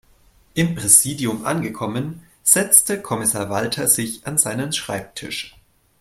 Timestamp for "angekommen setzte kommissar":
1.45-3.51